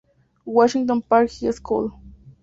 Washington 0.47 0.99
Park 1.03 1.29
High 1.29 1.51
School 1.51 1.93